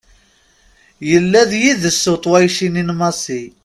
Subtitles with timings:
[1.09, 3.41] Yella d yid-s uṭwayci-nni n Massi.